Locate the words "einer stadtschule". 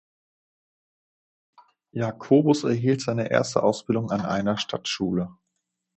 4.25-5.37